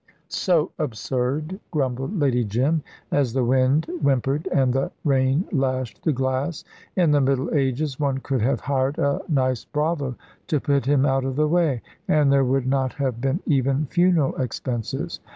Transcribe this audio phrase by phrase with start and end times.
[0.29, 6.63] "So absurd!" grumbled Lady Jim, as the wind whimpered and the rain lashed the glass,
[6.95, 10.15] "in the middle ages one could have hired a nice bravo
[10.47, 14.35] to put him out of the way, and there would not have been even funeral
[14.41, 15.19] expenses.